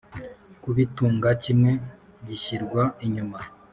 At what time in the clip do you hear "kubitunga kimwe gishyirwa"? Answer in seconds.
0.61-2.81